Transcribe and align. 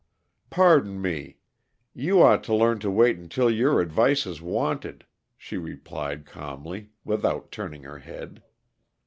"Pardon 0.49 0.99
me 0.99 1.37
you 1.93 2.23
ought 2.23 2.43
to 2.45 2.55
learn 2.55 2.79
to 2.79 2.89
wait 2.89 3.19
until 3.19 3.51
your 3.51 3.79
advice 3.79 4.25
is 4.25 4.41
wanted," 4.41 5.05
she 5.37 5.57
replied 5.57 6.25
calmly, 6.25 6.89
without 7.05 7.51
turning 7.51 7.83
her 7.83 7.99
head. 7.99 8.41